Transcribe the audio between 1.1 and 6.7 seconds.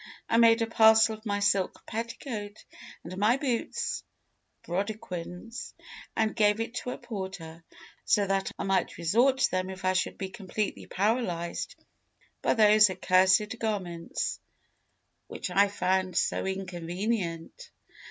of my silk petticoat and my boots (brodequins), and gave